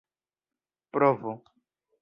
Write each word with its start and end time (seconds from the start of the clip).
provo 0.93 1.31